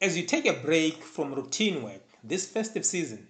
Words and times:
As 0.00 0.16
you 0.16 0.22
take 0.22 0.46
a 0.46 0.52
break 0.52 1.02
from 1.02 1.34
routine 1.34 1.82
work 1.82 2.02
this 2.22 2.46
festive 2.46 2.86
season, 2.86 3.26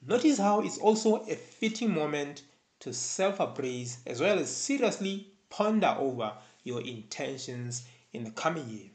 notice 0.00 0.38
how 0.38 0.60
it's 0.60 0.78
also 0.78 1.16
a 1.24 1.34
fitting 1.34 1.92
moment 1.92 2.42
to 2.78 2.94
self 2.94 3.40
appraise 3.40 3.98
as 4.06 4.20
well 4.20 4.38
as 4.38 4.48
seriously 4.48 5.26
ponder 5.50 5.96
over 5.98 6.34
your 6.62 6.80
intentions 6.82 7.82
in 8.12 8.22
the 8.22 8.30
coming 8.30 8.68
year. 8.68 8.90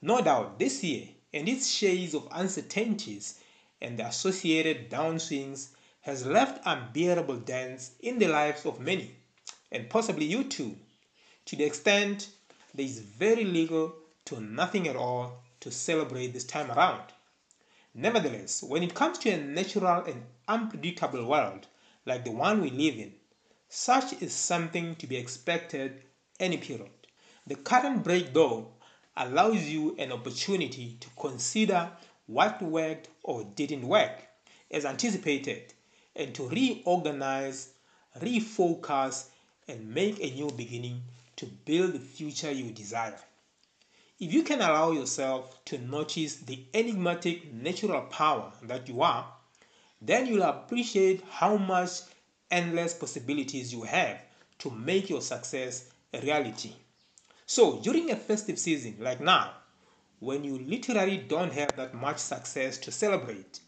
No 0.00 0.20
doubt, 0.20 0.60
this 0.60 0.84
year 0.84 1.08
and 1.32 1.48
its 1.48 1.68
shades 1.72 2.14
of 2.14 2.28
uncertainties 2.30 3.40
and 3.80 3.98
the 3.98 4.06
associated 4.06 4.88
downswings 4.88 5.70
has 6.02 6.24
left 6.24 6.62
unbearable 6.64 7.38
dents 7.38 7.96
in 7.98 8.20
the 8.20 8.28
lives 8.28 8.64
of 8.64 8.78
many, 8.78 9.16
and 9.72 9.90
possibly 9.90 10.26
you 10.26 10.44
too, 10.44 10.76
to 11.46 11.56
the 11.56 11.64
extent 11.64 12.28
there 12.72 12.86
is 12.86 13.00
very 13.00 13.44
little 13.44 13.92
to 14.26 14.38
nothing 14.40 14.86
at 14.86 14.94
all 14.94 15.43
to 15.64 15.70
celebrate 15.70 16.34
this 16.34 16.44
time 16.44 16.70
around. 16.70 17.00
Nevertheless, 17.94 18.62
when 18.62 18.82
it 18.82 18.94
comes 18.94 19.16
to 19.18 19.30
a 19.30 19.38
natural 19.38 20.04
and 20.04 20.22
unpredictable 20.46 21.24
world 21.24 21.68
like 22.04 22.22
the 22.22 22.30
one 22.30 22.60
we 22.60 22.68
live 22.68 22.96
in, 22.96 23.14
such 23.70 24.12
is 24.20 24.34
something 24.34 24.94
to 24.96 25.06
be 25.06 25.16
expected 25.16 26.02
any 26.38 26.58
period. 26.58 26.90
The 27.46 27.54
current 27.54 28.04
break, 28.04 28.34
though, 28.34 28.72
allows 29.16 29.62
you 29.62 29.96
an 29.98 30.12
opportunity 30.12 30.98
to 31.00 31.08
consider 31.18 31.90
what 32.26 32.60
worked 32.60 33.08
or 33.22 33.44
didn't 33.44 33.88
work 33.88 34.22
as 34.70 34.84
anticipated 34.84 35.72
and 36.14 36.34
to 36.34 36.46
reorganize, 36.50 37.70
refocus, 38.20 39.28
and 39.66 39.94
make 39.94 40.20
a 40.20 40.34
new 40.34 40.50
beginning 40.50 41.00
to 41.36 41.46
build 41.46 41.94
the 41.94 41.98
future 42.00 42.52
you 42.52 42.70
desire. 42.70 43.18
If 44.24 44.32
you 44.32 44.42
can 44.42 44.62
allow 44.62 44.92
yourself 44.92 45.62
to 45.66 45.76
notice 45.76 46.36
the 46.36 46.64
enigmatic 46.72 47.52
natural 47.52 48.00
power 48.06 48.52
that 48.62 48.88
you 48.88 49.02
are, 49.02 49.30
then 50.00 50.26
you'll 50.26 50.44
appreciate 50.44 51.22
how 51.28 51.58
much 51.58 51.90
endless 52.50 52.94
possibilities 52.94 53.70
you 53.70 53.82
have 53.82 54.22
to 54.60 54.70
make 54.70 55.10
your 55.10 55.20
success 55.20 55.90
a 56.14 56.22
reality. 56.22 56.72
So, 57.44 57.80
during 57.80 58.10
a 58.10 58.16
festive 58.16 58.58
season 58.58 58.96
like 58.98 59.20
now, 59.20 59.50
when 60.20 60.42
you 60.42 60.58
literally 60.58 61.18
don't 61.18 61.52
have 61.52 61.76
that 61.76 61.92
much 61.92 62.16
success 62.16 62.78
to 62.78 62.90
celebrate 62.90 63.60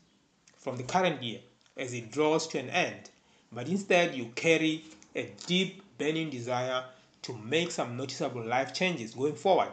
from 0.56 0.78
the 0.78 0.84
current 0.84 1.22
year 1.22 1.40
as 1.76 1.92
it 1.92 2.10
draws 2.10 2.46
to 2.48 2.58
an 2.58 2.70
end, 2.70 3.10
but 3.52 3.68
instead 3.68 4.14
you 4.14 4.32
carry 4.34 4.86
a 5.14 5.30
deep 5.46 5.82
burning 5.98 6.30
desire 6.30 6.82
to 7.20 7.36
make 7.36 7.70
some 7.70 7.98
noticeable 7.98 8.42
life 8.42 8.72
changes 8.72 9.12
going 9.12 9.34
forward, 9.34 9.72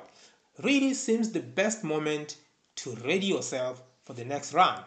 really 0.61 0.93
seems 0.93 1.31
the 1.31 1.39
best 1.39 1.83
moment 1.83 2.37
to 2.75 2.95
ready 2.97 3.27
yourself 3.27 3.81
for 4.03 4.13
the 4.13 4.25
next 4.25 4.53
run. 4.53 4.83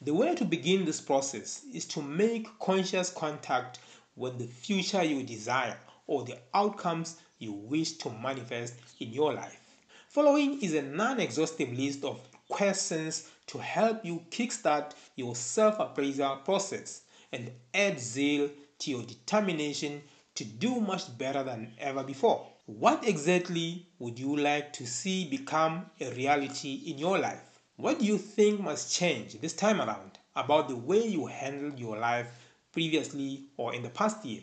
The 0.00 0.14
way 0.14 0.34
to 0.34 0.44
begin 0.44 0.84
this 0.84 1.00
process 1.00 1.64
is 1.72 1.84
to 1.86 2.02
make 2.02 2.58
conscious 2.58 3.10
contact 3.10 3.78
with 4.16 4.38
the 4.38 4.46
future 4.46 5.02
you 5.02 5.22
desire 5.22 5.76
or 6.06 6.24
the 6.24 6.38
outcomes 6.54 7.16
you 7.38 7.52
wish 7.52 7.92
to 7.98 8.10
manifest 8.10 8.74
in 9.00 9.12
your 9.12 9.32
life. 9.32 9.60
Following 10.08 10.60
is 10.62 10.74
a 10.74 10.82
non 10.82 11.20
exhaustive 11.20 11.72
list 11.72 12.04
of 12.04 12.20
questions 12.48 13.28
to 13.46 13.58
help 13.58 14.04
you 14.04 14.22
kickstart 14.30 14.92
your 15.16 15.36
self 15.36 15.78
appraisal 15.78 16.36
process 16.38 17.02
and 17.32 17.50
add 17.74 18.00
zeal 18.00 18.50
to 18.78 18.90
your 18.90 19.02
determination 19.02 20.02
to 20.34 20.44
do 20.44 20.80
much 20.80 21.16
better 21.18 21.42
than 21.42 21.72
ever 21.78 22.02
before. 22.02 22.46
What 22.68 23.08
exactly 23.08 23.86
would 23.98 24.18
you 24.18 24.36
like 24.36 24.74
to 24.74 24.86
see 24.86 25.24
become 25.24 25.86
a 26.02 26.10
reality 26.10 26.82
in 26.84 26.98
your 26.98 27.18
life? 27.18 27.40
What 27.76 27.98
do 27.98 28.04
you 28.04 28.18
think 28.18 28.60
must 28.60 28.94
change 28.94 29.40
this 29.40 29.54
time 29.54 29.80
around 29.80 30.18
about 30.36 30.68
the 30.68 30.76
way 30.76 31.00
you 31.06 31.24
handled 31.24 31.78
your 31.78 31.96
life 31.96 32.26
previously 32.72 33.44
or 33.56 33.72
in 33.74 33.82
the 33.82 33.88
past 33.88 34.22
year? 34.22 34.42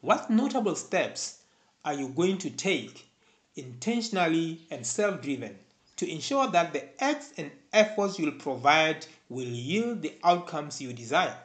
What 0.00 0.30
notable 0.30 0.76
steps 0.76 1.40
are 1.84 1.92
you 1.92 2.10
going 2.10 2.38
to 2.38 2.50
take 2.50 3.08
intentionally 3.56 4.60
and 4.70 4.86
self 4.86 5.20
driven 5.20 5.58
to 5.96 6.08
ensure 6.08 6.46
that 6.46 6.72
the 6.72 7.02
acts 7.02 7.32
and 7.36 7.50
efforts 7.72 8.16
you'll 8.16 8.38
provide 8.38 9.04
will 9.28 9.42
yield 9.42 10.02
the 10.02 10.14
outcomes 10.22 10.80
you 10.80 10.92
desire? 10.92 11.36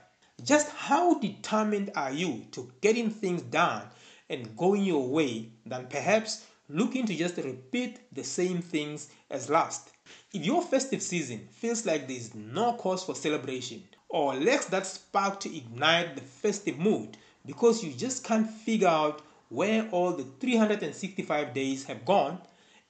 Just 0.44 0.70
how 0.70 1.16
determined 1.16 1.90
are 1.96 2.12
you 2.14 2.46
to 2.52 2.72
getting 2.80 3.10
things 3.10 3.42
done 3.42 3.88
and 4.32 4.56
going 4.56 4.86
your 4.86 5.06
way 5.06 5.50
than 5.66 5.86
perhaps 5.88 6.46
looking 6.70 7.06
to 7.06 7.14
just 7.14 7.36
repeat 7.36 8.00
the 8.16 8.24
same 8.24 8.62
things 8.62 9.10
as 9.30 9.50
last? 9.50 9.92
If 10.34 10.46
your 10.46 10.62
festive 10.62 11.02
season 11.02 11.50
feels 11.52 11.86
like 11.86 12.08
there 12.08 12.16
is 12.16 12.34
no 12.34 12.74
cause 12.74 13.04
for 13.04 13.14
celebration 13.14 13.84
or 14.08 14.36
lacks 14.36 14.66
that 14.68 14.86
spark 14.86 15.42
to 15.42 15.56
ignite 15.56 16.16
the 16.16 16.22
festive 16.22 16.80
mood 16.80 17.18
because 17.46 17.84
you 17.84 17.92
just 17.92 18.24
can't 18.24 18.50
figure 18.50 18.88
out 18.88 19.22
where 19.50 19.88
all 19.92 20.14
the 20.14 20.24
365 20.40 21.54
days 21.54 21.84
have 21.84 22.06
gone 22.06 22.40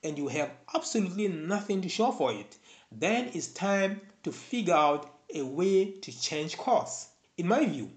and 0.03 0.18
you 0.18 0.28
have 0.28 0.52
absolutely 0.75 1.28
nothing 1.28 1.81
to 1.81 1.90
show 1.90 2.12
for 2.12 2.31
it, 2.31 2.58
then 2.91 3.31
it's 3.34 3.47
time 3.47 4.00
to 4.23 4.31
figure 4.31 4.75
out 4.75 5.12
a 5.34 5.41
way 5.41 5.85
to 5.85 6.22
change 6.22 6.58
course. 6.58 7.08
In 7.38 7.47
my 7.47 7.66
view, 7.66 7.90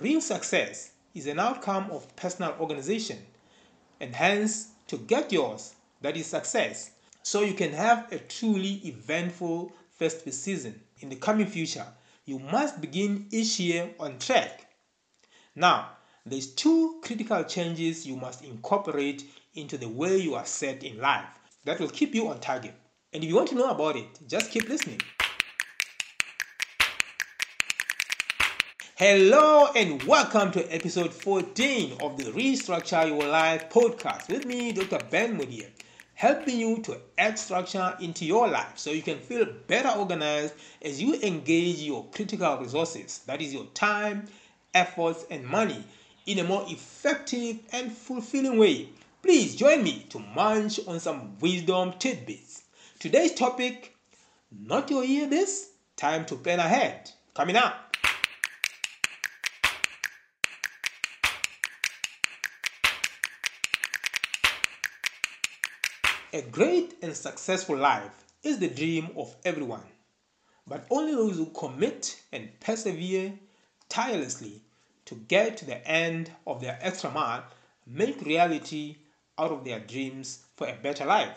real 0.00 0.20
success 0.20 0.90
is 1.16 1.26
an 1.26 1.40
outcome 1.40 1.90
of 1.90 2.14
personal 2.14 2.54
organization, 2.60 3.18
and 4.00 4.14
hence, 4.14 4.68
to 4.86 4.98
get 4.98 5.32
yours, 5.32 5.74
that 6.02 6.16
is 6.16 6.26
success, 6.26 6.90
so 7.22 7.40
you 7.40 7.54
can 7.54 7.72
have 7.72 8.12
a 8.12 8.18
truly 8.18 8.74
eventful 8.84 9.72
festive 9.90 10.34
season 10.34 10.80
in 11.00 11.08
the 11.08 11.16
coming 11.16 11.46
future, 11.46 11.86
you 12.24 12.38
must 12.38 12.80
begin 12.80 13.26
each 13.30 13.58
year 13.58 13.90
on 13.98 14.18
track. 14.18 14.66
Now, 15.54 15.90
there's 16.24 16.48
two 16.48 17.00
critical 17.02 17.44
changes 17.44 18.06
you 18.06 18.16
must 18.16 18.44
incorporate 18.44 19.24
into 19.54 19.78
the 19.78 19.88
way 19.88 20.18
you 20.18 20.34
are 20.34 20.44
set 20.44 20.84
in 20.84 21.00
life 21.00 21.28
that 21.64 21.80
will 21.80 21.88
keep 21.88 22.14
you 22.14 22.28
on 22.28 22.40
target. 22.40 22.74
And 23.12 23.22
if 23.22 23.28
you 23.28 23.36
want 23.36 23.48
to 23.48 23.54
know 23.54 23.70
about 23.70 23.96
it, 23.96 24.06
just 24.28 24.50
keep 24.50 24.68
listening. 24.68 25.00
Hello 28.98 29.68
and 29.76 30.02
welcome 30.04 30.50
to 30.52 30.74
episode 30.74 31.12
14 31.12 31.98
of 32.00 32.16
the 32.16 32.32
Restructure 32.32 33.06
Your 33.06 33.28
Life 33.28 33.68
podcast 33.68 34.30
with 34.30 34.46
me, 34.46 34.72
Dr. 34.72 35.04
Ben 35.10 35.38
Mudia, 35.38 35.66
helping 36.14 36.58
you 36.58 36.78
to 36.78 36.98
add 37.18 37.38
structure 37.38 37.94
into 38.00 38.24
your 38.24 38.48
life 38.48 38.78
so 38.78 38.92
you 38.92 39.02
can 39.02 39.18
feel 39.18 39.44
better 39.66 39.90
organized 39.90 40.54
as 40.80 41.02
you 41.02 41.12
engage 41.16 41.76
your 41.80 42.06
critical 42.06 42.56
resources 42.56 43.18
that 43.26 43.42
is, 43.42 43.52
your 43.52 43.66
time, 43.74 44.26
efforts, 44.72 45.26
and 45.30 45.44
money 45.44 45.84
in 46.24 46.38
a 46.38 46.44
more 46.44 46.64
effective 46.66 47.58
and 47.72 47.92
fulfilling 47.92 48.56
way. 48.56 48.88
Please 49.20 49.56
join 49.56 49.84
me 49.84 50.06
to 50.08 50.18
munch 50.20 50.80
on 50.88 51.00
some 51.00 51.38
wisdom 51.40 51.92
tidbits. 51.98 52.62
Today's 52.98 53.34
topic, 53.34 53.94
not 54.50 54.88
your 54.88 55.04
year 55.04 55.26
this, 55.26 55.72
time 55.96 56.24
to 56.24 56.36
plan 56.36 56.60
ahead. 56.60 57.10
Coming 57.34 57.56
up. 57.56 57.85
A 66.32 66.42
great 66.42 66.96
and 67.02 67.16
successful 67.16 67.76
life 67.76 68.10
is 68.42 68.58
the 68.58 68.68
dream 68.68 69.10
of 69.16 69.36
everyone, 69.44 69.86
but 70.66 70.84
only 70.90 71.12
those 71.14 71.36
who 71.36 71.46
commit 71.46 72.20
and 72.32 72.58
persevere 72.58 73.38
tirelessly 73.88 74.60
to 75.04 75.14
get 75.14 75.56
to 75.58 75.64
the 75.64 75.86
end 75.88 76.32
of 76.44 76.60
their 76.60 76.80
extra 76.82 77.12
mile 77.12 77.44
make 77.86 78.20
reality 78.22 78.96
out 79.38 79.52
of 79.52 79.64
their 79.64 79.78
dreams 79.78 80.40
for 80.56 80.66
a 80.66 80.74
better 80.74 81.04
life. 81.06 81.36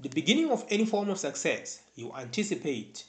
The 0.00 0.08
beginning 0.08 0.50
of 0.50 0.64
any 0.70 0.86
form 0.86 1.10
of 1.10 1.18
success 1.18 1.82
you 1.94 2.10
anticipate, 2.14 3.04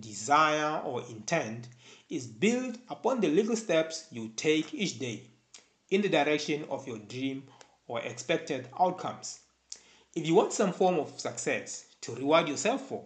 desire, 0.00 0.80
or 0.80 1.02
intend 1.10 1.68
is 2.08 2.26
built 2.26 2.78
upon 2.88 3.20
the 3.20 3.28
little 3.28 3.56
steps 3.56 4.06
you 4.10 4.28
take 4.36 4.72
each 4.72 4.98
day 4.98 5.24
in 5.90 6.00
the 6.00 6.08
direction 6.08 6.64
of 6.70 6.88
your 6.88 6.98
dream 6.98 7.46
or 7.86 8.00
expected 8.00 8.68
outcomes. 8.78 9.40
If 10.14 10.26
you 10.26 10.34
want 10.34 10.52
some 10.52 10.72
form 10.72 10.98
of 10.98 11.20
success 11.20 11.86
to 12.00 12.14
reward 12.14 12.48
yourself 12.48 12.88
for, 12.88 13.04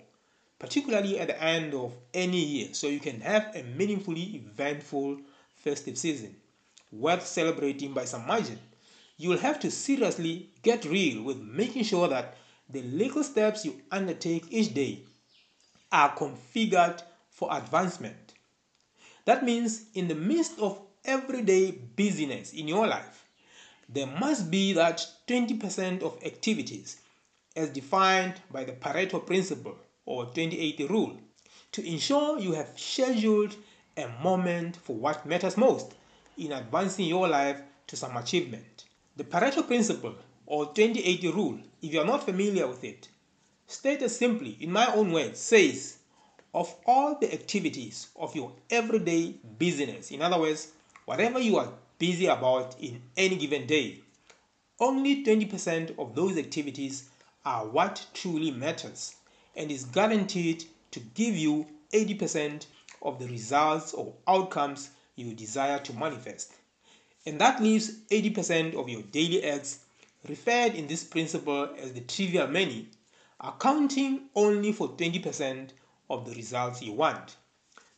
particularly 0.58 1.18
at 1.18 1.28
the 1.28 1.42
end 1.42 1.74
of 1.74 1.92
any 2.14 2.42
year, 2.42 2.68
so 2.72 2.86
you 2.86 2.98
can 2.98 3.20
have 3.20 3.54
a 3.54 3.62
meaningfully 3.62 4.36
eventful 4.36 5.18
festive 5.54 5.98
season 5.98 6.34
worth 6.90 7.26
celebrating 7.26 7.92
by 7.92 8.04
some 8.04 8.26
margin, 8.26 8.58
you 9.18 9.28
will 9.28 9.38
have 9.38 9.60
to 9.60 9.70
seriously 9.70 10.48
get 10.62 10.84
real 10.86 11.22
with 11.22 11.36
making 11.38 11.84
sure 11.84 12.08
that 12.08 12.36
the 12.70 12.82
little 12.82 13.22
steps 13.22 13.64
you 13.64 13.80
undertake 13.90 14.46
each 14.50 14.72
day 14.72 15.00
are 15.92 16.14
configured 16.16 17.02
for 17.30 17.54
advancement. 17.54 18.34
That 19.26 19.44
means, 19.44 19.86
in 19.94 20.08
the 20.08 20.14
midst 20.14 20.58
of 20.58 20.80
everyday 21.04 21.70
busyness 21.70 22.52
in 22.52 22.66
your 22.66 22.86
life, 22.86 23.23
there 23.94 24.08
must 24.08 24.50
be 24.50 24.72
that 24.72 25.06
20% 25.28 26.02
of 26.02 26.18
activities 26.24 26.98
as 27.54 27.68
defined 27.70 28.34
by 28.50 28.64
the 28.64 28.72
Pareto 28.72 29.24
principle 29.24 29.76
or 30.04 30.26
20-80 30.26 30.90
rule 30.90 31.16
to 31.70 31.86
ensure 31.88 32.40
you 32.40 32.52
have 32.52 32.72
scheduled 32.76 33.54
a 33.96 34.08
moment 34.20 34.76
for 34.76 34.96
what 34.96 35.24
matters 35.24 35.56
most 35.56 35.94
in 36.36 36.50
advancing 36.50 37.06
your 37.06 37.28
life 37.28 37.60
to 37.86 37.96
some 37.96 38.16
achievement. 38.16 38.84
The 39.16 39.22
Pareto 39.24 39.64
principle 39.64 40.16
or 40.46 40.72
20-80 40.72 41.34
rule, 41.34 41.58
if 41.80 41.92
you 41.92 42.00
are 42.00 42.06
not 42.06 42.24
familiar 42.24 42.66
with 42.66 42.82
it, 42.82 43.08
stated 43.68 44.08
simply 44.08 44.56
in 44.60 44.72
my 44.72 44.92
own 44.92 45.12
words, 45.12 45.38
says 45.38 45.98
of 46.52 46.74
all 46.84 47.16
the 47.20 47.32
activities 47.32 48.08
of 48.16 48.34
your 48.34 48.52
everyday 48.70 49.36
business, 49.58 50.10
in 50.10 50.20
other 50.20 50.40
words, 50.40 50.72
whatever 51.04 51.38
you 51.38 51.58
are 51.58 51.68
busy 52.06 52.26
about 52.26 52.76
in 52.80 53.00
any 53.16 53.34
given 53.34 53.66
day, 53.66 53.98
only 54.78 55.24
20% 55.24 55.98
of 55.98 56.14
those 56.14 56.36
activities 56.36 57.08
are 57.46 57.66
what 57.66 58.04
truly 58.12 58.50
matters 58.50 59.16
and 59.56 59.70
is 59.70 59.86
guaranteed 59.86 60.62
to 60.90 61.00
give 61.00 61.34
you 61.34 61.66
80% 61.94 62.66
of 63.00 63.18
the 63.18 63.26
results 63.28 63.94
or 63.94 64.12
outcomes 64.28 64.90
you 65.16 65.32
desire 65.32 65.78
to 65.78 65.94
manifest. 65.94 66.52
And 67.24 67.40
that 67.40 67.62
leaves 67.62 68.00
80% 68.10 68.74
of 68.74 68.90
your 68.90 69.02
daily 69.04 69.42
acts 69.42 69.78
referred 70.28 70.74
in 70.74 70.86
this 70.86 71.04
principle 71.04 71.70
as 71.78 71.94
the 71.94 72.02
trivial 72.02 72.48
many, 72.48 72.88
accounting 73.40 74.28
only 74.34 74.72
for 74.72 74.88
20% 74.90 75.70
of 76.10 76.26
the 76.26 76.34
results 76.34 76.82
you 76.82 76.92
want. 76.92 77.36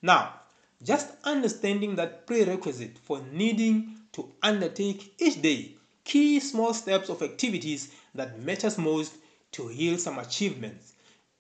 Now, 0.00 0.42
just 0.82 1.08
understanding 1.24 1.96
that 1.96 2.26
prerequisite 2.26 2.98
for 2.98 3.20
needing 3.32 3.96
to 4.12 4.30
undertake 4.42 5.14
each 5.18 5.40
day 5.42 5.72
key 6.04 6.38
small 6.38 6.72
steps 6.72 7.08
of 7.08 7.22
activities 7.22 7.90
that 8.14 8.40
matters 8.40 8.78
most 8.78 9.14
to 9.52 9.70
yield 9.70 9.98
some 9.98 10.18
achievements 10.18 10.92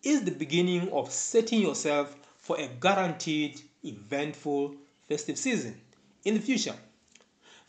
is 0.02 0.22
the 0.24 0.30
beginning 0.30 0.88
of 0.90 1.10
setting 1.10 1.60
yourself 1.60 2.16
for 2.36 2.58
a 2.58 2.68
guaranteed 2.80 3.60
eventful 3.84 4.74
festive 5.08 5.38
season 5.38 5.80
in 6.24 6.34
the 6.34 6.40
future. 6.40 6.74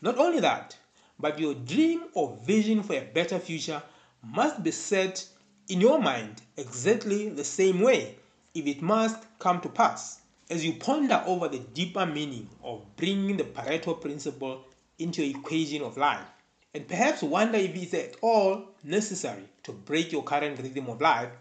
Not 0.02 0.18
only 0.18 0.40
that, 0.40 0.78
but 1.20 1.40
your 1.40 1.54
dream 1.54 2.04
or 2.14 2.36
vision 2.44 2.84
for 2.84 2.94
a 2.94 3.02
better 3.02 3.40
future 3.40 3.82
must 4.24 4.64
be 4.64 4.72
set 4.72 5.26
in 5.68 5.82
your 5.82 6.00
mind 6.00 6.42
exactly 6.58 7.30
the 7.30 7.44
same 7.44 7.82
way 7.82 8.16
if 8.54 8.66
it 8.66 8.82
must 8.82 9.24
come 9.40 9.62
to 9.62 9.70
pass. 9.70 10.22
As 10.50 10.64
you 10.64 10.76
ponder 10.76 11.22
over 11.26 11.50
the 11.50 11.60
deeper 11.60 12.06
meaning 12.06 12.48
of 12.64 12.96
bringing 12.96 13.36
the 13.36 13.44
Pareto 13.44 14.00
principle 14.00 14.66
into 14.98 15.22
your 15.22 15.38
equation 15.38 15.82
of 15.82 15.98
life, 15.98 16.26
and 16.74 16.88
perhaps 16.88 17.22
wonder 17.22 17.58
if 17.58 17.76
it's 17.76 17.94
at 17.94 18.16
all 18.22 18.70
necessary 18.82 19.44
to 19.64 19.74
break 19.74 20.14
your 20.14 20.24
current 20.24 20.58
rhythm 20.62 20.88
of 20.88 21.02
life, 21.02 21.32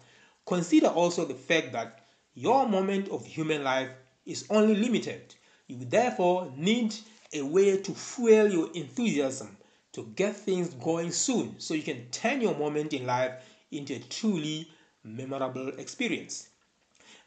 consider 0.44 0.88
also 0.88 1.24
the 1.24 1.36
fact 1.36 1.72
that 1.72 2.04
your 2.34 2.66
moment 2.68 3.08
of 3.10 3.24
human 3.24 3.62
life 3.62 3.90
is 4.24 4.44
only 4.50 4.74
limited. 4.74 5.36
You 5.68 5.84
therefore 5.84 6.52
need 6.56 6.96
a 7.32 7.42
way 7.42 7.80
to 7.80 7.94
fuel 7.94 8.50
your 8.50 8.72
enthusiasm 8.74 9.56
to 9.92 10.02
get 10.16 10.34
things 10.34 10.74
going 10.74 11.12
soon 11.12 11.60
so 11.60 11.74
you 11.74 11.82
can 11.84 12.10
turn 12.10 12.40
your 12.40 12.56
moment 12.56 12.92
in 12.92 13.06
life 13.06 13.34
into 13.70 13.94
a 13.94 14.00
truly 14.00 14.68
memorable 15.04 15.68
experience. 15.78 16.48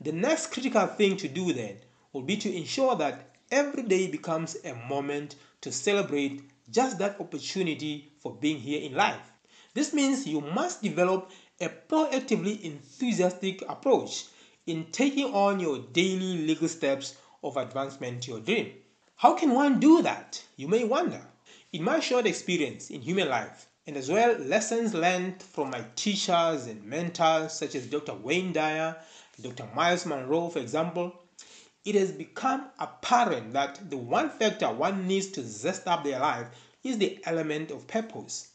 The 0.02 0.14
next 0.14 0.48
critical 0.52 0.88
thing 0.88 1.18
to 1.18 1.28
do 1.28 1.52
then 1.52 1.80
will 2.14 2.22
be 2.22 2.38
to 2.38 2.56
ensure 2.56 2.96
that 2.96 3.36
every 3.52 3.84
day 3.84 4.08
becomes 4.08 4.56
a 4.64 4.74
moment 4.74 5.36
to 5.60 5.74
celebrate 5.74 6.50
just 6.72 7.00
that 7.00 7.20
opportunity 7.20 8.14
for 8.20 8.34
being 8.34 8.60
here 8.60 8.82
in 8.82 8.94
life. 8.96 9.34
This 9.74 9.94
means 9.94 10.26
you 10.26 10.40
must 10.40 10.82
develop 10.82 11.32
a 11.60 11.68
proactively 11.68 12.62
enthusiastic 12.62 13.62
approach 13.68 14.28
in 14.66 14.86
taking 14.92 15.34
on 15.34 15.60
your 15.60 15.80
daily 15.80 16.46
legal 16.48 16.70
steps 16.70 17.18
of 17.44 17.58
advancement 17.58 18.24
to 18.24 18.32
your 18.32 18.40
dream. 18.40 18.72
How 19.18 19.34
can 19.34 19.52
one 19.52 19.82
do 19.82 20.02
that? 20.04 20.42
You 20.56 20.70
may 20.70 20.86
wonder. 20.86 21.22
In 21.74 21.84
my 21.84 22.00
short 22.00 22.26
experience 22.26 22.90
in 22.90 23.02
human 23.02 23.28
life, 23.28 23.68
and 23.86 23.98
as 23.98 24.10
well 24.10 24.38
lessons 24.38 24.94
learned 24.94 25.42
from 25.42 25.72
my 25.72 25.84
teachers 25.96 26.68
and 26.68 26.84
mentors 26.84 27.54
such 27.54 27.76
as 27.76 27.88
Dr. 27.88 28.14
Wayne 28.14 28.54
Dyer, 28.54 28.96
Dr. 29.42 29.68
Myles 29.74 30.06
Munroe, 30.06 30.50
for 30.50 30.60
example, 30.60 31.14
it 31.86 31.96
has 31.96 32.12
become 32.12 32.70
apparent 32.78 33.54
that 33.54 33.90
the 33.90 33.98
one 33.98 34.30
factor 34.30 34.72
one 34.72 35.08
needs 35.08 35.28
to 35.28 35.44
zest 35.44 35.88
up 35.88 36.04
their 36.04 36.20
life 36.20 36.48
is 36.84 36.98
the 36.98 37.20
element 37.26 37.72
of 37.72 37.88
purpose. 37.88 38.50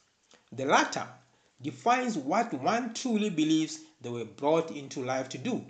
The 0.52 0.66
latter 0.66 1.06
defines 1.62 2.18
what 2.18 2.52
one 2.52 2.92
truly 2.92 3.30
believes 3.30 3.80
they 4.00 4.10
were 4.10 4.24
brought 4.24 4.70
into 4.70 5.02
life 5.02 5.28
to 5.30 5.38
do. 5.38 5.64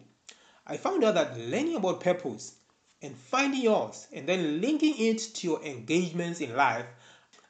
I 0.66 0.76
found 0.76 1.04
out 1.04 1.14
that 1.14 1.38
learning 1.38 1.76
about 1.76 2.00
purpose 2.00 2.56
and 3.00 3.16
finding 3.16 3.62
yours 3.62 4.08
and 4.12 4.28
then 4.28 4.60
linking 4.60 4.94
it 4.98 5.18
to 5.34 5.46
your 5.46 5.62
engagements 5.62 6.40
in 6.40 6.56
life 6.56 6.86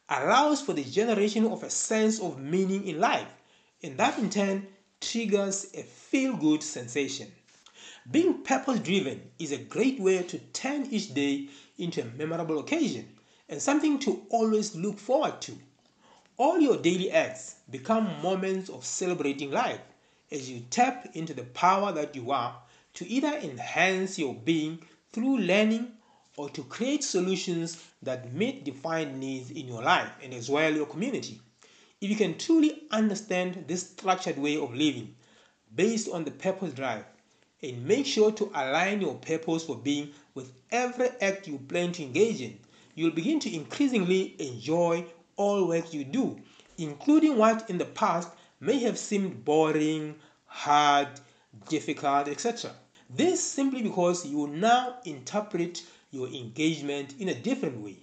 allows 0.09 0.61
for 0.61 0.75
the 0.75 0.85
generation 0.85 1.47
of 1.47 1.63
a 1.63 1.71
sense 1.71 2.21
of 2.21 2.39
meaning 2.39 2.87
in 2.87 3.01
life, 3.01 3.29
and 3.83 3.97
that 3.97 4.19
in 4.19 4.29
turn 4.29 4.67
triggers 5.01 5.67
a 5.75 5.83
feel 5.83 6.37
good 6.37 6.63
sensation. 6.63 7.33
Being 8.11 8.43
purpose 8.43 8.81
driven 8.81 9.31
is 9.39 9.51
a 9.51 9.57
great 9.57 9.99
way 9.99 10.23
to 10.25 10.39
turn 10.53 10.85
each 10.91 11.15
day 11.15 11.49
into 11.79 12.03
a 12.03 12.17
memorable 12.17 12.59
occasion 12.59 13.09
and 13.49 13.63
something 13.63 13.99
to 14.01 14.27
always 14.29 14.77
look 14.77 14.99
forward 14.99 15.41
to. 15.41 15.59
All 16.37 16.61
your 16.61 16.77
daily 16.77 17.11
acts 17.11 17.57
become 17.71 18.21
moments 18.21 18.69
of 18.69 18.85
celebrating 18.85 19.51
life 19.51 19.81
as 20.31 20.51
you 20.51 20.67
tap 20.69 21.09
into 21.15 21.33
the 21.33 21.45
power 21.45 21.93
that 21.93 22.15
you 22.15 22.31
are 22.31 22.61
to 22.95 23.09
either 23.09 23.39
enhance 23.39 24.19
your 24.19 24.35
being 24.35 24.81
through 25.13 25.39
learning 25.39 25.91
or 26.37 26.51
to 26.51 26.63
create 26.65 27.03
solutions 27.05 27.83
that 28.03 28.35
meet 28.35 28.65
defined 28.65 29.19
needs 29.19 29.51
in 29.51 29.67
your 29.67 29.83
life 29.83 30.11
and 30.23 30.35
as 30.35 30.51
well 30.51 30.75
your 30.75 30.87
community. 30.87 31.41
If 32.03 32.11
you 32.11 32.17
can 32.17 32.37
truly 32.37 32.83
understand 32.91 33.65
this 33.67 33.89
structured 33.89 34.37
way 34.37 34.59
of 34.59 34.75
living 34.75 35.15
based 35.75 36.11
on 36.11 36.25
the 36.25 36.33
purpose 36.33 36.75
drive, 36.75 37.05
and 37.65 37.87
make 37.87 38.05
sure 38.05 38.31
to 38.31 38.51
align 38.55 39.01
your 39.01 39.15
purpose 39.15 39.65
for 39.65 39.77
being 39.77 40.11
with 40.35 40.53
every 40.71 41.09
act 41.23 41.49
you 41.49 41.59
plan 41.59 41.93
to 41.93 42.03
engage 42.03 42.43
in. 42.43 42.59
You'll 42.95 43.11
begin 43.11 43.41
to 43.41 43.55
increasingly 43.55 44.37
enjoy 44.39 45.07
all 45.37 45.67
work 45.67 45.95
you 45.95 46.05
do, 46.05 46.39
including 46.77 47.39
what 47.39 47.71
in 47.71 47.79
the 47.79 47.87
past 47.87 48.29
may 48.61 48.79
have 48.81 48.99
seemed 48.99 49.45
boring, 49.45 50.15
hard, 50.45 51.09
difficult, 51.69 52.29
etc. 52.29 52.73
This 53.09 53.43
simply 53.43 53.83
because 53.83 54.27
you 54.27 54.47
now 54.47 54.97
interpret 55.07 55.83
your 56.11 56.29
engagement 56.29 57.15
in 57.19 57.31
a 57.31 57.35
different 57.35 57.79
way, 57.79 57.97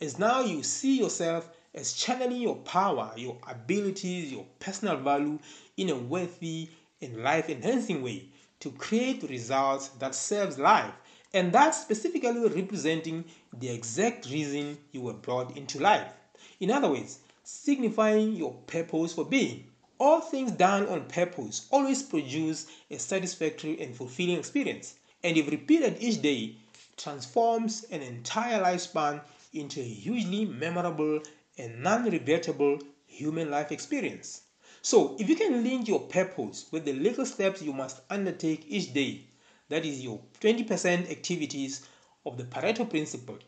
as 0.00 0.18
now 0.18 0.40
you 0.40 0.62
see 0.62 0.98
yourself 0.98 1.50
as 1.74 1.92
channeling 1.92 2.40
your 2.40 2.56
power, 2.56 3.12
your 3.16 3.36
abilities, 3.48 4.32
your 4.32 4.46
personal 4.58 4.96
value 4.96 5.38
in 5.76 5.90
a 5.90 5.94
worthy 5.94 6.70
and 7.00 7.22
life 7.22 7.48
enhancing 7.50 8.02
way 8.02 8.31
to 8.62 8.70
create 8.70 9.28
results 9.28 9.88
that 9.98 10.14
serves 10.14 10.56
life 10.56 10.94
and 11.34 11.52
that's 11.52 11.80
specifically 11.80 12.48
representing 12.48 13.24
the 13.58 13.68
exact 13.68 14.26
reason 14.30 14.78
you 14.92 15.00
were 15.00 15.14
brought 15.14 15.56
into 15.56 15.80
life. 15.80 16.12
In 16.60 16.70
other 16.70 16.88
words, 16.88 17.18
signifying 17.42 18.36
your 18.36 18.52
purpose 18.68 19.14
for 19.14 19.24
being. 19.24 19.64
All 19.98 20.20
things 20.20 20.52
done 20.52 20.86
on 20.88 21.06
purpose 21.06 21.66
always 21.72 22.04
produce 22.04 22.66
a 22.88 22.98
satisfactory 22.98 23.80
and 23.80 23.96
fulfilling 23.96 24.38
experience, 24.38 24.94
and 25.24 25.36
if 25.36 25.50
repeated 25.50 25.96
each 26.00 26.22
day, 26.22 26.56
transforms 26.96 27.84
an 27.90 28.02
entire 28.02 28.62
lifespan 28.62 29.20
into 29.52 29.80
a 29.80 29.84
hugely 29.84 30.44
memorable 30.44 31.20
and 31.58 31.82
non-regrettable 31.82 32.78
human 33.06 33.50
life 33.50 33.72
experience. 33.72 34.42
So, 34.84 35.14
if 35.20 35.28
you 35.28 35.36
can 35.36 35.62
link 35.62 35.86
your 35.86 36.00
purpose 36.00 36.66
with 36.72 36.84
the 36.84 36.92
little 36.92 37.24
steps 37.24 37.62
you 37.62 37.72
must 37.72 38.00
undertake 38.10 38.64
each 38.66 38.92
day, 38.92 39.26
that 39.68 39.86
is 39.86 40.02
your 40.02 40.20
20% 40.40 41.08
activities 41.08 41.86
of 42.26 42.36
the 42.36 42.42
Pareto 42.42 42.90
principle, 42.90 43.38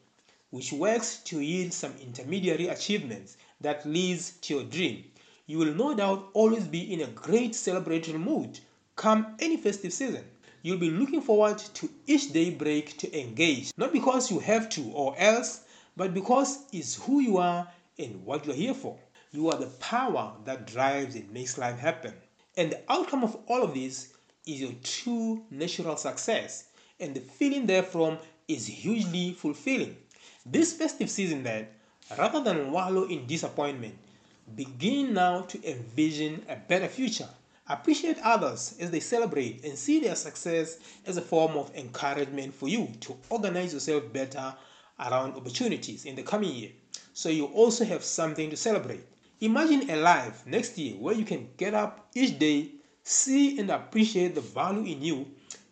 which 0.51 0.73
works 0.73 1.17
to 1.25 1.41
yield 1.41 1.73
some 1.73 1.93
intermediary 2.01 2.69
achievements 2.69 3.37
that 3.61 3.85
leads 3.85 4.33
to 4.43 4.55
your 4.55 4.63
dream, 4.63 5.05
you 5.47 5.59
will 5.59 5.75
no 5.75 5.93
doubt 5.93 6.31
always 6.35 6.69
be 6.69 6.93
in 6.93 7.01
a 7.01 7.09
great 7.09 7.51
celebratory 7.51 8.21
mood 8.21 8.61
come 8.95 9.35
any 9.41 9.57
festive 9.57 9.93
season. 9.93 10.25
You'll 10.63 10.79
be 10.79 10.91
looking 10.91 11.21
forward 11.21 11.59
to 11.59 11.91
each 12.07 12.33
day 12.33 12.51
break 12.51 12.97
to 12.99 13.21
engage, 13.21 13.73
not 13.77 13.93
because 13.93 14.31
you 14.31 14.39
have 14.39 14.69
to 14.71 14.83
or 14.93 15.17
else, 15.19 15.63
but 15.97 16.15
because 16.15 16.65
it's 16.73 16.95
who 16.95 17.19
you 17.19 17.39
are 17.39 17.69
and 17.99 18.25
what 18.25 18.47
you're 18.47 18.55
here 18.55 18.75
for. 18.75 18.97
You 19.35 19.51
are 19.51 19.59
the 19.59 19.67
power 19.67 20.33
that 20.45 20.65
drives 20.65 21.17
and 21.17 21.29
makes 21.33 21.59
life 21.59 21.77
happen. 21.77 22.15
And 22.57 22.71
the 22.71 22.81
outcome 22.89 23.25
of 23.25 23.37
all 23.49 23.65
of 23.65 23.75
this 23.75 24.15
is 24.47 24.61
your 24.61 24.71
true 24.85 25.43
natural 25.51 25.97
success. 25.97 26.67
And 27.01 27.17
the 27.17 27.21
feeling 27.21 27.67
therefrom 27.67 28.19
is 28.47 28.67
hugely 28.69 29.33
fulfilling. 29.33 29.97
This 30.47 30.73
festive 30.73 31.11
season, 31.11 31.43
then, 31.43 31.67
rather 32.17 32.45
than 32.45 32.71
wallow 32.71 33.09
in 33.09 33.27
disappointment, 33.27 33.99
begin 34.55 35.15
now 35.15 35.41
to 35.41 35.69
envision 35.69 36.45
a 36.49 36.55
better 36.55 36.87
future 36.87 37.29
Appreciate 37.67 38.19
others 38.23 38.75
as 38.79 38.91
they 38.91 39.01
celebrate 39.01 39.65
and 39.65 39.79
see 39.79 39.99
their 39.99 40.17
success 40.17 40.79
as 41.07 41.17
a 41.17 41.23
form 41.23 41.57
of 41.57 41.75
encouragement 41.75 42.53
for 42.53 42.69
you 42.69 42.93
to 43.01 43.17
organize 43.31 43.73
yourself 43.73 44.13
better 44.13 44.55
around 45.01 45.35
opportunities 45.35 46.05
in 46.05 46.15
the 46.15 46.23
coming 46.23 46.55
year 46.55 46.71
so 47.15 47.31
you 47.31 47.47
also 47.47 47.87
have 47.87 48.05
something 48.05 48.51
to 48.51 48.57
celebrate. 48.57 49.05
Imagine 49.45 49.91
a 49.91 49.97
life 49.97 50.47
next 50.47 50.79
year 50.79 50.95
where 50.95 51.15
you 51.15 51.27
can 51.27 51.51
get 51.59 51.75
up 51.75 52.09
each 52.15 52.39
day, 52.39 52.71
see 53.03 53.59
and 53.59 53.69
appreciate 53.69 54.35
the 54.35 54.41
value 54.41 54.91
in 54.91 55.03
you, 55.03 55.27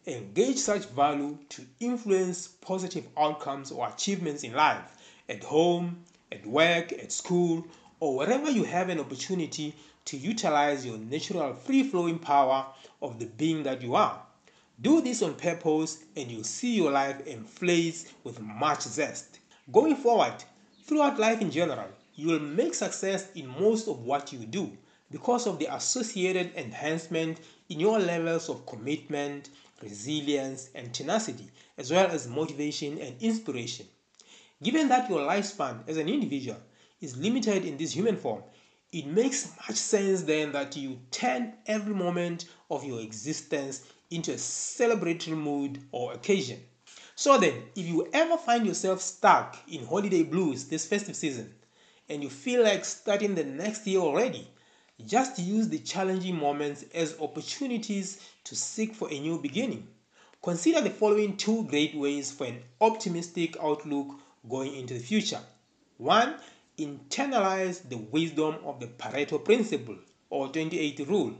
engage 0.07 0.59
such 0.59 0.85
value 0.91 1.39
to 1.49 1.65
influence 1.81 2.49
positive 2.49 3.07
outcomes 3.17 3.73
or 3.73 3.89
achievements 3.89 4.45
in 4.45 4.53
life 4.53 4.99
at 5.27 5.43
home, 5.43 6.05
at 6.31 6.45
work, 6.45 6.93
at 6.93 7.11
school, 7.11 7.67
or 7.99 8.15
wherever 8.15 8.51
you 8.51 8.63
have 8.63 8.91
an 8.91 9.01
opportunity 9.01 9.75
to 10.05 10.19
utilize 10.19 10.85
your 10.85 10.99
natural 10.99 11.55
free 11.55 11.83
flowing 11.83 12.19
power 12.19 12.67
of 13.01 13.19
the 13.19 13.25
being 13.25 13.63
that 13.63 13.81
you 13.81 13.95
are. 13.95 14.21
Do 14.83 15.01
this 15.01 15.23
on 15.23 15.35
purpose 15.35 16.05
and 16.15 16.31
you'll 16.31 16.45
see 16.45 16.77
your 16.77 16.91
life 16.91 17.27
inflates 17.27 18.13
with 18.23 18.39
much 18.39 18.83
zest. 18.83 19.39
Going 19.73 19.97
forward, 19.97 20.45
throughout 20.85 21.19
life 21.19 21.41
in 21.41 21.51
general, 21.51 21.89
you 22.15 22.29
will 22.29 22.41
make 22.41 22.75
success 22.75 23.31
in 23.35 23.47
most 23.47 23.89
of 23.89 24.01
what 24.01 24.33
you 24.33 24.41
do 24.41 24.71
because 25.11 25.47
of 25.47 25.59
the 25.59 25.75
associated 25.75 26.53
enhancement 26.57 27.39
in 27.69 27.81
your 27.81 27.99
levels 27.99 28.49
of 28.49 28.67
commitment, 28.67 29.51
resilience, 29.83 30.71
and 30.75 30.93
tenacity, 30.93 31.51
as 31.79 31.91
well 31.91 32.07
as 32.11 32.29
motivation 32.29 32.99
and 32.99 33.21
inspiration. 33.21 33.87
Given 34.63 34.89
that 34.89 35.09
your 35.11 35.21
lifespan 35.21 35.89
as 35.89 35.97
an 35.97 36.09
individual 36.09 36.59
is 37.01 37.17
limited 37.17 37.65
in 37.65 37.77
this 37.77 37.93
human 37.93 38.17
form, 38.17 38.43
it 38.93 39.07
makes 39.07 39.51
much 39.67 39.77
sense 39.77 40.23
then 40.23 40.53
that 40.53 40.77
you 40.77 40.99
turn 41.11 41.55
every 41.67 41.95
moment 41.95 42.45
of 42.71 42.85
your 42.85 43.01
existence 43.01 43.83
into 44.11 44.33
a 44.33 44.37
celebratory 44.37 45.37
mood 45.37 45.79
or 45.93 46.13
occasion. 46.13 46.61
So 47.15 47.39
then, 47.39 47.55
if 47.75 47.87
you 47.87 48.09
ever 48.13 48.37
find 48.37 48.67
yourself 48.67 49.01
stuck 49.01 49.59
in 49.69 49.87
holiday 49.87 50.23
blues 50.23 50.65
this 50.65 50.87
festive 50.87 51.17
season 51.17 51.55
and 52.13 52.23
you 52.23 52.29
feel 52.29 52.63
like 52.63 52.85
starting 52.85 53.35
the 53.35 53.45
next 53.45 53.87
year 53.87 54.01
already, 54.01 54.47
just 55.07 55.39
use 55.39 55.69
the 55.69 55.79
challenging 55.79 56.37
moments 56.39 56.85
as 56.95 57.19
opportunities 57.19 58.21
to 58.45 58.55
seek 58.55 58.95
for 58.95 59.11
a 59.11 59.19
new 59.19 59.39
beginning. 59.39 59.89
Consider 60.43 60.83
the 60.83 60.91
following 60.91 61.39
two 61.39 61.65
great 61.69 61.95
ways 61.95 62.31
for 62.31 62.47
an 62.47 62.61
optimistic 62.83 63.57
outlook 63.63 64.21
going 64.47 64.75
into 64.77 64.93
the 64.93 65.01
future. 65.01 65.41
One, 65.97 66.35
internalize 66.79 67.89
the 67.89 67.97
wisdom 67.97 68.57
of 68.65 68.79
the 68.79 68.89
Pareto 68.89 69.43
principle 69.43 69.97
or 70.29 70.49
2080 70.49 71.05
rule 71.05 71.35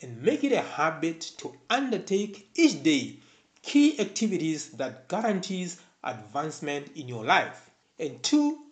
and 0.00 0.22
make 0.22 0.42
it 0.42 0.52
a 0.52 0.62
habit 0.62 1.20
to 1.36 1.54
undertake 1.68 2.48
each 2.54 2.82
day 2.82 3.18
key 3.60 4.00
activities 4.00 4.70
that 4.70 5.08
guarantees 5.08 5.80
advancement 6.02 6.96
in 6.96 7.08
your 7.08 7.24
life. 7.24 7.68
And 7.98 8.22
two, 8.22 8.67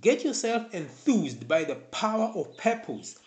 get 0.00 0.24
yourself 0.24 0.72
enthused 0.74 1.46
by 1.48 1.64
the 1.64 1.74
power 1.74 2.32
of 2.34 2.56
purpose 2.56 3.18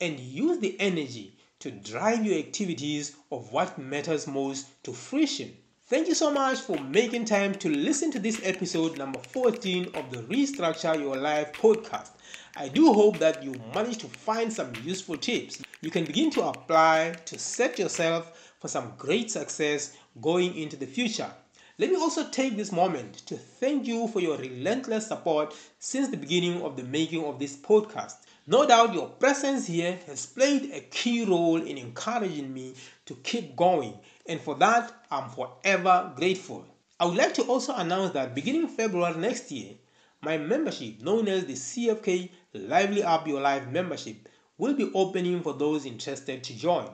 and 0.00 0.18
use 0.20 0.58
the 0.58 0.78
energy 0.80 1.36
to 1.60 1.70
drive 1.70 2.24
your 2.24 2.38
activities 2.38 3.16
of 3.32 3.52
what 3.52 3.78
matters 3.78 4.26
most 4.26 4.82
to 4.84 4.92
fruition. 4.92 5.56
Thank 5.86 6.08
you 6.08 6.14
so 6.14 6.32
much 6.32 6.58
for 6.58 6.78
making 6.80 7.26
time 7.26 7.54
to 7.56 7.68
listen 7.68 8.10
to 8.10 8.18
this 8.18 8.40
episode 8.44 8.98
number 8.98 9.20
14 9.20 9.86
of 9.94 10.10
the 10.10 10.22
Restructure 10.24 10.98
Your 10.98 11.16
Life 11.16 11.52
podcast. 11.52 12.10
I 12.56 12.68
do 12.68 12.92
hope 12.92 13.18
that 13.18 13.42
you 13.42 13.54
managed 13.74 14.00
to 14.00 14.08
find 14.08 14.52
some 14.52 14.72
useful 14.82 15.16
tips 15.16 15.62
you 15.82 15.90
can 15.90 16.04
begin 16.04 16.30
to 16.30 16.42
apply 16.42 17.14
to 17.26 17.38
set 17.38 17.78
yourself 17.78 18.52
for 18.60 18.68
some 18.68 18.92
great 18.96 19.30
success 19.30 19.96
going 20.20 20.56
into 20.56 20.76
the 20.76 20.86
future. 20.86 21.30
Let 21.78 21.90
me 21.90 21.96
also 21.96 22.26
take 22.30 22.56
this 22.56 22.72
moment 22.72 23.16
to 23.26 23.36
thank 23.36 23.86
you 23.86 24.08
for 24.08 24.20
your 24.20 24.38
relentless 24.38 25.08
support 25.08 25.54
since 25.78 26.08
the 26.08 26.16
beginning 26.16 26.62
of 26.62 26.74
the 26.74 26.82
making 26.82 27.22
of 27.26 27.38
this 27.38 27.54
podcast. 27.54 28.14
No 28.46 28.66
doubt 28.66 28.94
your 28.94 29.08
presence 29.10 29.66
here 29.66 29.98
has 30.06 30.24
played 30.24 30.70
a 30.72 30.80
key 30.80 31.26
role 31.26 31.60
in 31.60 31.76
encouraging 31.76 32.54
me 32.54 32.72
to 33.04 33.14
keep 33.16 33.56
going 33.56 33.92
and 34.26 34.40
for 34.40 34.54
that 34.54 34.90
I'm 35.10 35.28
forever 35.28 36.14
grateful. 36.16 36.64
I 36.98 37.04
would 37.04 37.18
like 37.18 37.34
to 37.34 37.42
also 37.42 37.74
announce 37.74 38.14
that 38.14 38.34
beginning 38.34 38.68
February 38.68 39.18
next 39.18 39.52
year, 39.52 39.74
my 40.22 40.38
membership, 40.38 41.02
known 41.02 41.28
as 41.28 41.44
the 41.44 41.52
CFK 41.52 42.30
Lively 42.54 43.02
Up 43.02 43.28
Your 43.28 43.42
Life 43.42 43.68
membership, 43.68 44.30
will 44.56 44.72
be 44.72 44.90
opening 44.94 45.42
for 45.42 45.52
those 45.52 45.84
interested 45.84 46.42
to 46.42 46.56
join. 46.56 46.88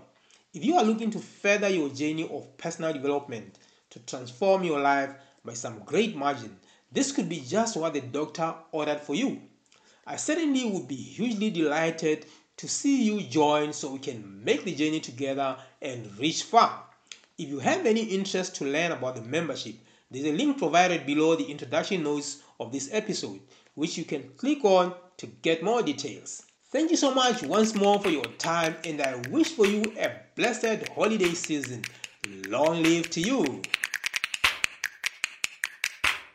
If 0.52 0.64
you 0.64 0.74
are 0.74 0.84
looking 0.84 1.12
to 1.12 1.20
further 1.20 1.68
your 1.68 1.88
journey 1.88 2.28
of 2.28 2.56
personal 2.56 2.92
development 2.92 3.60
to 3.92 3.98
transform 4.00 4.64
your 4.64 4.80
life 4.80 5.10
by 5.44 5.52
some 5.52 5.78
great 5.84 6.16
margin, 6.16 6.56
this 6.90 7.12
could 7.12 7.28
be 7.28 7.40
just 7.40 7.76
what 7.76 7.94
the 7.94 8.00
doctor 8.00 8.54
ordered 8.72 9.00
for 9.00 9.14
you. 9.14 9.40
I 10.06 10.16
certainly 10.16 10.64
would 10.64 10.88
be 10.88 10.96
hugely 10.96 11.50
delighted 11.50 12.26
to 12.56 12.68
see 12.68 13.02
you 13.02 13.22
join 13.22 13.72
so 13.72 13.92
we 13.92 13.98
can 13.98 14.42
make 14.44 14.64
the 14.64 14.74
journey 14.74 15.00
together 15.00 15.56
and 15.80 16.18
reach 16.18 16.42
far. 16.42 16.84
If 17.38 17.48
you 17.48 17.58
have 17.60 17.86
any 17.86 18.02
interest 18.02 18.56
to 18.56 18.64
learn 18.64 18.92
about 18.92 19.16
the 19.16 19.22
membership, 19.22 19.74
there's 20.10 20.26
a 20.26 20.32
link 20.32 20.58
provided 20.58 21.06
below 21.06 21.36
the 21.36 21.50
introduction 21.50 22.02
notes 22.02 22.42
of 22.60 22.72
this 22.72 22.88
episode, 22.92 23.40
which 23.74 23.96
you 23.96 24.04
can 24.04 24.30
click 24.36 24.64
on 24.64 24.94
to 25.18 25.26
get 25.26 25.62
more 25.62 25.82
details. 25.82 26.42
Thank 26.70 26.90
you 26.90 26.96
so 26.96 27.14
much 27.14 27.42
once 27.42 27.74
more 27.74 28.00
for 28.00 28.08
your 28.08 28.24
time, 28.38 28.76
and 28.84 29.00
I 29.02 29.16
wish 29.30 29.52
for 29.52 29.66
you 29.66 29.82
a 29.98 30.10
blessed 30.36 30.88
holiday 30.94 31.34
season. 31.34 31.84
Long 32.48 32.82
live 32.82 33.10
to 33.10 33.20
you. 33.20 33.62